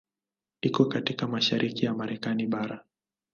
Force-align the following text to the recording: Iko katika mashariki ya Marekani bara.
Iko 0.61 0.85
katika 0.85 1.27
mashariki 1.27 1.85
ya 1.85 1.93
Marekani 1.93 2.47
bara. 2.47 2.85